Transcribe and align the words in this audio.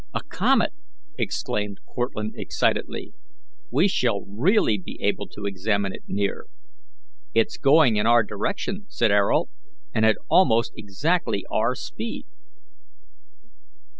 "A 0.15 0.23
comet!" 0.23 0.73
exclaimed 1.15 1.77
Cortlandt 1.85 2.33
excitedly. 2.35 3.13
"We 3.69 3.87
shall 3.87 4.25
really 4.25 4.79
be 4.79 4.99
able 4.99 5.27
to 5.27 5.45
examine 5.45 5.93
it 5.93 6.01
near." 6.07 6.47
"It's 7.35 7.57
going 7.59 7.97
in 7.97 8.07
our 8.07 8.23
direction," 8.23 8.87
said 8.89 9.11
Ayrault, 9.11 9.51
"and 9.93 10.03
at 10.03 10.17
almost 10.27 10.73
exactly 10.75 11.45
our 11.51 11.75
speed." 11.75 12.25